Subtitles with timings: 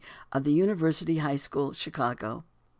[0.31, 2.43] OF THE UNIVERSITY HIGH SCHOOL, CHICAGO.